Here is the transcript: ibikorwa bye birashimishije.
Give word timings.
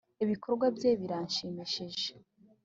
ibikorwa 0.23 0.65
bye 0.77 0.91
birashimishije. 1.01 2.11